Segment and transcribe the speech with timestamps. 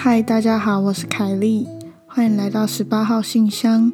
[0.00, 1.66] 嗨，大家好，我是凯莉，
[2.06, 3.92] 欢迎来到十八号信箱。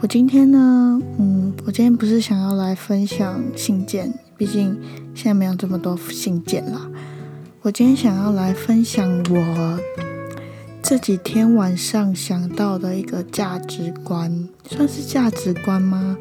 [0.00, 4.80] 我今天呢，嗯，我今天不是想要来分享信件，毕竟
[5.12, 6.88] 现在没有这么多信件啦。
[7.62, 9.80] 我今天想要来分享我
[10.80, 16.16] 这几天晚上想到的一个价值观，算是价值观吗？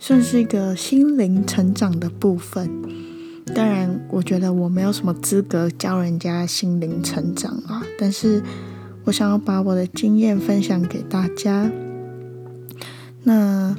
[0.00, 2.68] 算是一个心灵成长的部分。
[3.54, 8.42] 当然，我觉得我没有什么资格教人家心灵成长啊，但是
[9.04, 11.70] 我想要把我的经验分享给大家。
[13.24, 13.74] 那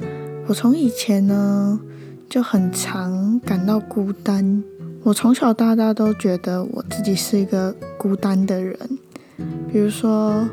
[0.46, 1.80] 我从以前呢
[2.28, 4.62] 就很常感到孤单，
[5.02, 8.76] 我从小到大都觉得我自己是一个孤单的人。
[9.72, 10.46] 比如说，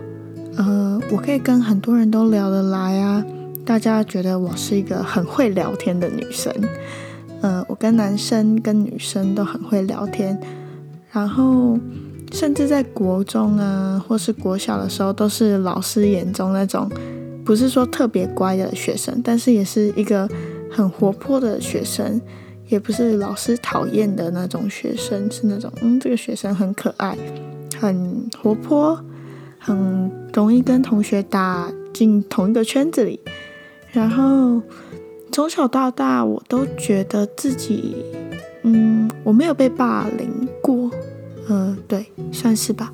[0.55, 3.25] 呃，我可以跟很多人都聊得来啊，
[3.65, 6.53] 大家觉得我是一个很会聊天的女生。
[7.41, 10.39] 嗯，我跟男生跟女生都很会聊天，
[11.11, 11.77] 然后
[12.31, 16.89] 甚至在国中啊，或是国小的时候，都是老师眼中那种
[17.45, 20.27] 不是说特别乖的学生，但是也是一个
[20.71, 22.19] 很活泼的学生，
[22.69, 27.15] 也不是老师讨厌的那种学生，是那种嗯，这个学生很可爱，
[27.79, 28.99] 很活泼，
[29.59, 33.19] 很容易跟同学打进同一个圈子里，
[33.91, 34.59] 然后。
[35.37, 38.03] 从小到大，我都觉得自己，
[38.63, 40.27] 嗯，我没有被霸凌
[40.63, 40.89] 过，
[41.47, 42.91] 嗯，对，算是吧，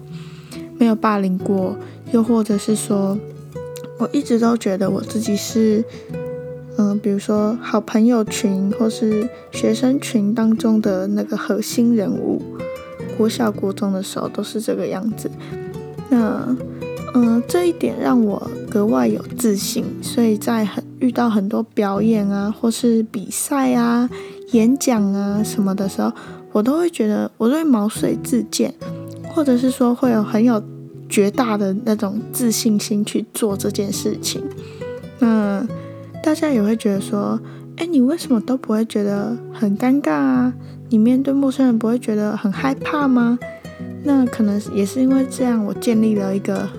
[0.77, 1.73] 没有霸凌过。
[2.11, 3.17] 又或者是说，
[3.97, 5.81] 我一直都觉得我自己是，
[6.77, 12.41] 嗯，比如说好朋友群或是学生群当中的那个核心人物。
[13.17, 15.31] 国小、国中的时候都是这个样子。
[16.09, 16.53] 那。
[17.15, 24.09] 嗯，这一点让我格外有自信，所以在很遇到很多表演啊，或是比赛啊、
[24.53, 26.09] 演讲啊什么的时候，
[26.53, 28.73] 我都会觉得我都会毛遂自荐，
[29.35, 30.63] 或者是说会有很有
[31.09, 34.41] 绝大的那种自信心去做这件事情。
[35.19, 35.67] 那
[36.23, 37.37] 大家也会觉得说，
[37.75, 40.53] 哎，你为什么都不会觉得很尴尬啊？
[40.87, 43.37] 你面对陌生人不会觉得很害怕吗？
[44.05, 46.69] 那可能也是因为这样，我建立了一个。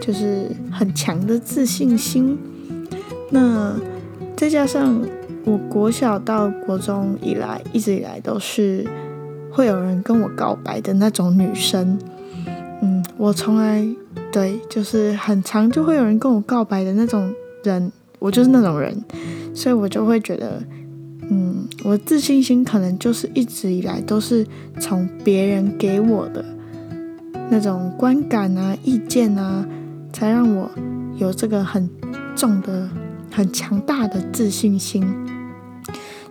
[0.00, 2.36] 就是很强的自信心，
[3.32, 3.74] 那
[4.36, 5.00] 再加上
[5.44, 8.86] 我国小到国中以来，一直以来都是
[9.50, 11.98] 会有人跟我告白的那种女生。
[12.82, 13.84] 嗯，我从来
[14.30, 17.32] 对，就是很长就会有人跟我告白的那种
[17.64, 18.94] 人，我就是那种人，
[19.54, 20.62] 所以我就会觉得，
[21.30, 24.46] 嗯，我自信心可能就是一直以来都是
[24.78, 26.44] 从别人给我的
[27.50, 29.66] 那种观感啊、意见啊。
[30.14, 30.70] 才让我
[31.16, 31.88] 有这个很
[32.36, 32.86] 重的、
[33.32, 35.04] 很强大的自信心。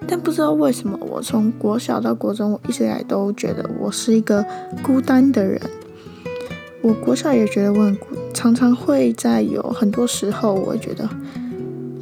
[0.08, 4.46] 但不知道为什么，我从国小到国中，我一直以来都觉得我是一个
[4.82, 5.60] 孤单的人。
[6.82, 11.08] 我国小也觉得我很孤，常常会在有很多时候，我觉得，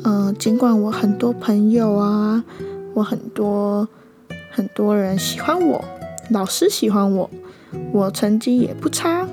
[0.05, 2.41] 嗯，尽管我很多朋友啊，
[2.93, 3.85] 我很多
[4.49, 5.83] 很多人喜欢我，
[6.29, 7.29] 老师喜欢我，
[7.91, 9.27] 我成绩也不差。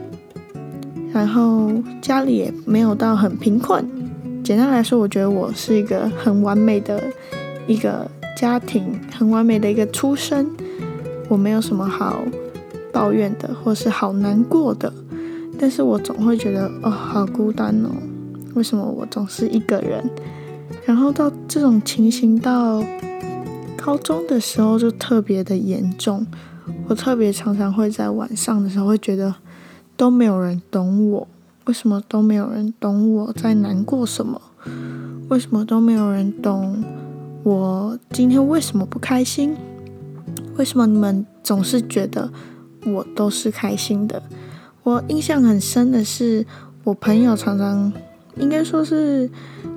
[1.13, 1.71] 然后
[2.03, 3.89] 家里也没有到很贫困，
[4.47, 7.03] 简单来说，我觉得我是一个很完美的
[7.67, 10.49] 一个家庭，很完美的一个出身，
[11.29, 12.23] 我没有什么好
[12.93, 14.93] 抱怨的，或是好难过的。
[15.59, 17.91] 但是我总会觉得，哦，好孤单哦，
[18.55, 20.09] 为什么我总是一个人？
[20.85, 22.81] 然后到这种情形到
[23.77, 26.25] 高中的时候就特别的严重，
[26.87, 29.35] 我特别常常会在晚上的时候会觉得。
[29.99, 31.27] 都没有人懂我，
[31.67, 34.41] 为什么都没有人懂我在难过什么？
[35.29, 36.85] 为什么都没有人懂
[37.43, 39.57] 我今天为什么不开心？
[40.57, 42.31] 为什么你们总是觉得
[42.85, 44.23] 我都是开心的？
[44.85, 46.47] 我印象很深的是，
[46.85, 47.93] 我朋友常常，
[48.37, 49.29] 应该说是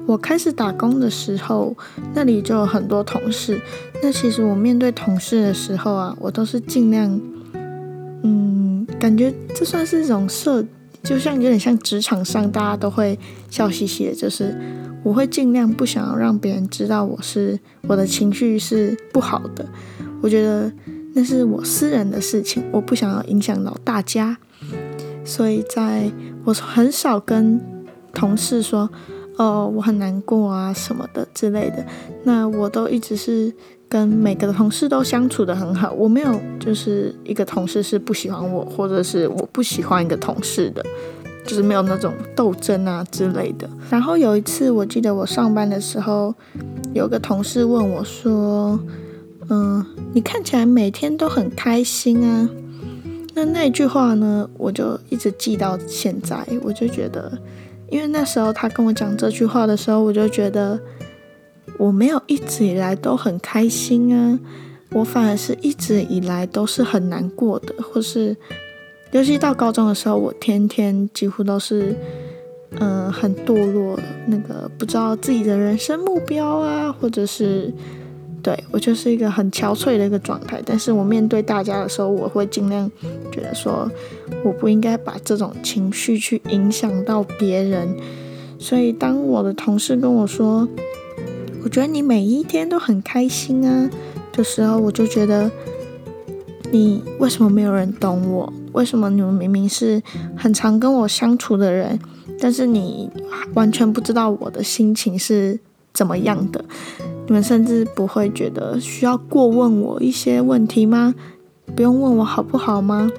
[0.05, 1.75] 我开始打工的时候，
[2.13, 3.59] 那里就有很多同事。
[4.03, 7.19] 那其实我面对同事的时候啊，我都是尽量。
[8.21, 10.63] 嗯感觉这算是一种社，
[11.03, 13.17] 就像有点像职场上，大家都会
[13.49, 14.13] 笑嘻嘻的。
[14.13, 14.55] 就是
[15.03, 19.65] 我会尽量不想要让别人知道我是我的情绪是不好的。
[20.21, 20.71] 我觉得
[21.13, 24.37] 那是我私人的事情，我不想要影响到大家。
[25.23, 26.11] 所以在
[26.43, 27.61] 我很少跟
[28.13, 28.89] 同事说，
[29.39, 31.83] 哦，我很难过啊什么的之类的。
[32.23, 33.51] 那我都一直是。
[33.91, 40.85] 跟每个同事都相处的很好，我没有就是一个同事是不喜欢我，或者是我不喜欢一个同事的，
[41.43, 43.67] 就是没有那种斗争啊之类的。
[43.89, 46.31] 然后有一次，我记得我上班的时候，
[46.93, 48.79] 有个同事问我说
[49.49, 49.83] ：“嗯，
[50.13, 52.47] 你看起来每天都很开心啊。”
[53.33, 56.45] 那那句话呢，我就一直记到现在。
[56.61, 57.35] 我就觉得，
[57.91, 60.79] 因为那时候他跟我讲这句话的时候，我就觉得
[61.77, 64.39] 我没有一直以来都很开心啊，
[64.91, 68.35] 我反而是一直以来都是很难过的，或是
[69.11, 71.95] 尤其到高中的时候，我天天几乎都是
[72.79, 77.73] 嗯很堕落，那个不知道自己的人生目标啊，或者是。
[78.41, 82.89] 对我就是一个很憔悴的一个状态，但是我面对大家的时候，我会尽量
[83.31, 83.89] 觉得说，
[84.43, 87.95] 我不应该把这种情绪去影响到别人。
[88.57, 90.67] 所以当我的同事跟我说，
[91.63, 93.89] 我觉得你每一天都很开心啊
[94.33, 95.49] 的时候，我就觉得，
[96.71, 98.51] 你为什么没有人懂我？
[98.73, 100.01] 为什么你们明明是
[100.37, 101.99] 很常跟我相处的人，
[102.39, 103.09] 但是你
[103.53, 105.59] 完全不知道我的心情是
[105.91, 106.63] 怎么样的？
[107.29, 111.13] 你们甚至不会觉得需要过问我一些问题吗？
[111.75, 113.11] 不用问我好不好吗？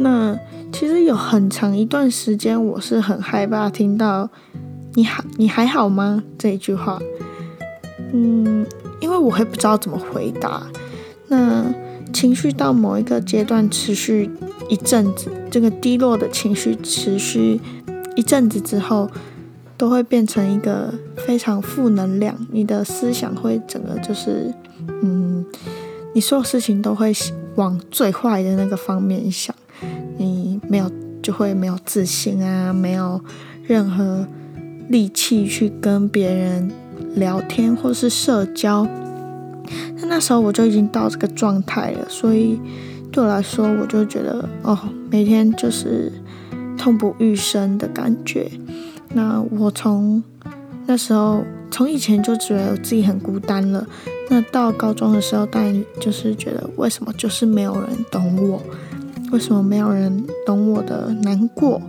[0.00, 0.36] 那
[0.72, 4.28] 其实有很长一段时间，我是很害怕听到
[4.94, 6.98] “你好，你还好吗”这一句话。
[8.12, 8.66] 嗯，
[8.98, 10.66] 因为我会不知道怎么回答。
[11.28, 11.72] 那
[12.12, 14.28] 情绪到某一个阶段持续
[14.68, 17.60] 一阵子，这个低落的情绪持续
[18.16, 19.08] 一阵子之后。
[19.80, 24.52] 都会变成一个非常负能量，你的思想会整个就是，
[25.02, 25.42] 嗯，
[26.12, 27.10] 你所有事情都会
[27.54, 29.56] 往最坏的那个方面想，
[30.18, 30.92] 你没有
[31.22, 33.18] 就会没有自信啊，没有
[33.66, 34.28] 任何
[34.90, 36.70] 力气去跟别人
[37.14, 38.86] 聊天或是社交。
[39.96, 42.60] 那那时候我就已经到这个状态了，所以
[43.10, 44.78] 对我来说，我就觉得哦，
[45.10, 46.12] 每天就是
[46.76, 48.46] 痛不欲生的感觉。
[49.12, 50.22] 那我从
[50.86, 53.86] 那时候，从以前就觉得自己很孤单了。
[54.28, 58.62] 那到高中的时候，但就是觉得为什么就是没有人懂我？
[59.32, 61.82] 为什么没有人懂我的难过？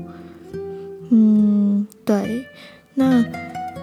[1.09, 2.45] 嗯，对。
[2.95, 3.23] 那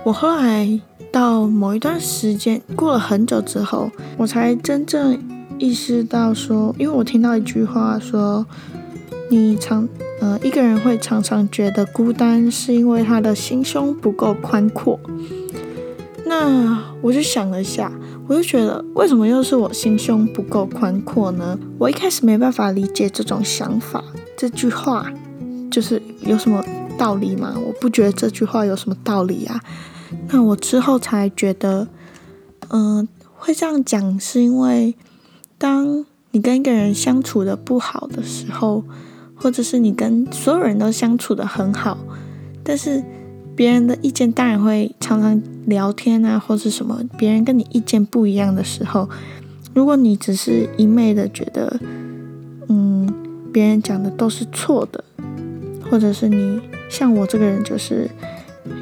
[0.04, 0.80] 我后来
[1.12, 5.18] 到某一段时间，过了很久之后，我才真正
[5.58, 8.44] 意识到说，因为我听到一句话说。
[9.30, 9.86] 你常
[10.20, 14.98] 呃一个人会常常觉得孤单，是因为他的心胸不够宽阔。
[16.24, 17.92] 那我就想了一下，
[18.26, 21.58] 我就觉得为什么又是我心胸不够宽阔呢？
[21.78, 24.02] 我一开始没办法理解这种想法，
[24.36, 25.12] 这句话
[25.70, 26.64] 就是有什么
[26.96, 27.54] 道理吗？
[27.56, 29.60] 我不觉得这句话有什么道理啊。
[30.28, 31.88] 那我之后才觉得，
[32.68, 34.94] 嗯，会这样讲是因为
[35.58, 38.84] 当你跟一个人相处的不好的时候。
[39.38, 41.96] 或者是你跟所有人都相处的很好，
[42.64, 43.02] 但是
[43.54, 49.08] 别人的意见当然会常常聊天啊，或者什么，别人跟你意见不一样的时候，
[49.72, 51.80] 如果你只是一昧的觉得，
[52.68, 53.08] 嗯，
[53.52, 55.04] 别人讲的都是错的，
[55.88, 58.10] 或者是你像我这个人，就是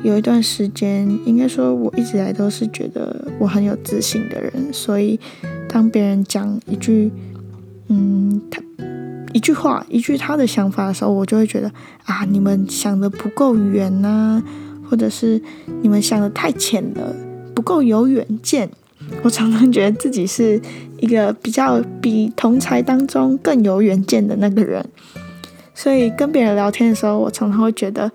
[0.02, 5.20] 有一段时间，应该说我一直来都是觉得我很有自信的人，所以
[5.68, 7.12] 当别人讲一句，
[7.88, 8.62] 嗯，他。
[9.36, 11.70] 一句话，一句他的想法的时候，我就会觉得
[12.06, 14.42] 啊，你们想的不够远呐，
[14.88, 15.38] 或者是
[15.82, 17.14] 你们想的太浅了，
[17.54, 18.70] 不够有远见。
[19.22, 20.58] 我常常觉得自己是
[21.00, 24.82] 一个比较比同才当中更有远见的那个人，
[25.74, 28.10] 所以跟别人聊天的时候，我常常会觉得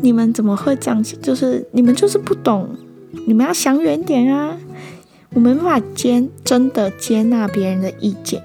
[0.00, 1.00] 你们怎么会这样？
[1.22, 2.68] 就是你们就是不懂，
[3.28, 4.56] 你们要想远点啊！
[5.34, 8.42] 我没办法接真的接纳别人的意见，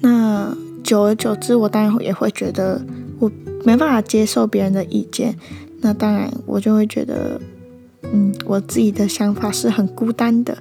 [0.00, 0.56] 那。
[0.86, 2.80] 久而久之，我当然也会觉得
[3.18, 3.28] 我
[3.64, 5.36] 没办法接受别人的意见，
[5.80, 7.40] 那当然我就会觉得，
[8.02, 10.56] 嗯，我自己的想法是很孤单的，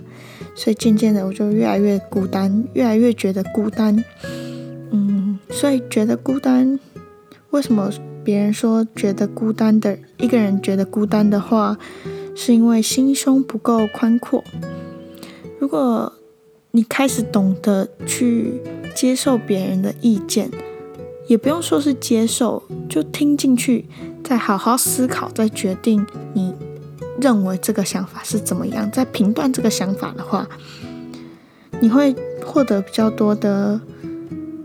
[0.55, 4.03] 所以渐渐的我就越来越孤单，越来越觉得孤单，
[4.89, 6.79] 嗯，所以觉得孤单，
[7.51, 7.91] 为什么
[8.24, 11.77] 别人说觉得孤单的一个人觉得孤单的话，
[12.34, 14.44] 是因为心胸不够宽阔。
[15.60, 16.12] 如果
[16.75, 18.62] 你开始懂得去。
[18.94, 20.50] 接受别人的意见，
[21.27, 23.89] 也不用说是接受，就听进去，
[24.24, 26.53] 再好好思考，再决定你
[27.20, 30.48] 认为这个想法是怎么样，再评断这个想法的话，
[31.82, 32.15] 你会
[32.46, 33.82] 获得比较多的，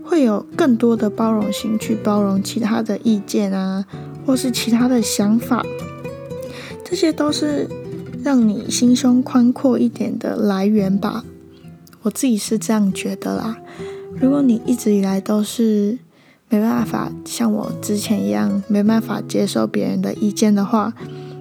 [0.01, 3.85] 会有更多的包容心去包容其他的意见啊，
[4.25, 5.65] 或是其他的想法，
[6.85, 7.67] 这些都是
[8.23, 11.25] 让你心胸宽阔一点的来源吧。
[12.01, 13.57] 我自己是这样觉得啦。
[14.19, 15.97] 如果你一直以来都是
[16.49, 20.93] 没办法像我之前一样没办法接受别人的意见的话，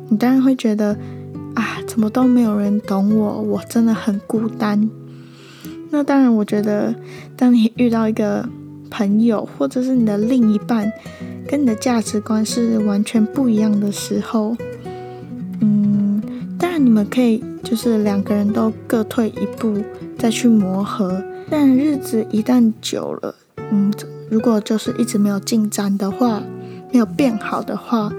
[0.09, 0.97] 你当然会觉得
[1.55, 4.89] 啊，怎么都没有人懂我，我真的很孤单。
[5.91, 6.95] 那当然，我觉得
[7.37, 8.49] 当你遇到一个
[8.89, 10.91] 朋友或者是你的另一半
[11.49, 14.57] 跟你的价值观是完全不一样的时候，
[16.83, 19.83] 你们可以就是两个人都各退一步
[20.19, 21.23] 再去磨合。
[21.51, 23.35] 但日子一旦久了，
[23.71, 23.93] 嗯，
[24.31, 26.43] 如果就是一直没有进展的话，
[26.93, 28.13] 没有变好的话，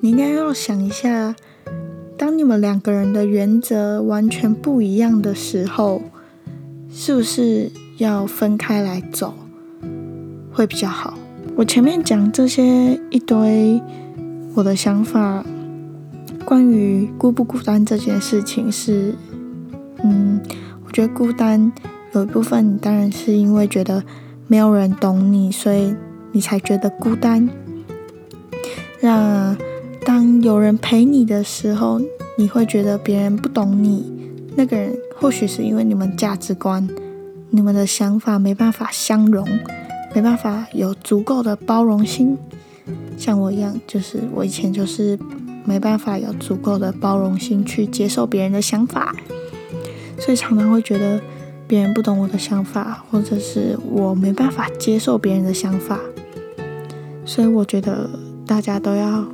[0.00, 1.34] 你应该要想一下，
[2.16, 6.02] 当你们两个人的原则完全不一样的时候，
[6.90, 9.34] 是不是要分开来走
[10.52, 11.14] 会比较好？
[11.56, 13.80] 我前面讲这些一堆
[14.54, 15.44] 我的想法，
[16.46, 19.14] 关于孤不孤单这件事情是，
[20.02, 20.40] 嗯，
[20.86, 21.72] 我觉得孤单。
[22.12, 24.04] 有一部分当然是因为觉得
[24.46, 25.92] 没有人懂你，所以
[26.30, 27.48] 你才觉得孤单。
[29.00, 29.56] 那
[30.04, 32.00] 当有人陪你的时候，
[32.38, 34.12] 你会觉得别人不懂你。
[34.54, 36.88] 那个人或许是因为你们价值观、
[37.50, 39.44] 你们的想法没办法相融，
[40.14, 42.38] 没办法有足够的包容心。
[43.16, 45.18] 像我一样，就是我以前就是
[45.64, 49.14] 没办法有足够的包容心去接受别人的想法，
[50.18, 51.20] 所以常常会觉得。
[51.66, 55.98] 别人不懂我的想法，或者是我没办法接受别人的想法，
[57.24, 58.10] 所以我觉得
[58.46, 59.24] 大家都要，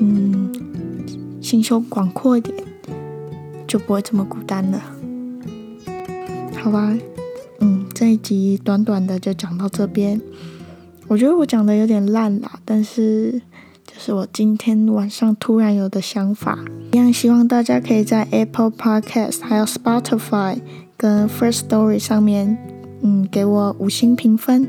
[0.00, 0.52] 嗯，
[1.40, 2.54] 心胸广阔一点，
[3.66, 4.82] 就不会这么孤单了。
[6.58, 6.94] 好吧，
[7.60, 10.20] 嗯，这一集短短的就讲到这边。
[11.08, 13.40] 我觉得我讲的有点烂啦，但是
[14.08, 16.58] 是我今天晚上突然有的想法，
[16.92, 20.58] 一样希望大家可以在 Apple Podcast 还有 Spotify。
[20.96, 22.56] 跟 First Story 上面，
[23.02, 24.66] 嗯，给我五星评分，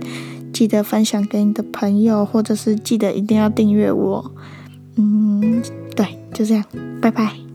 [0.52, 4.32] 记得分享给你的朋友，或者是记得一定要订阅我，
[4.98, 5.64] 嗯，
[5.96, 6.66] 对，就这样，
[7.02, 7.49] 拜拜。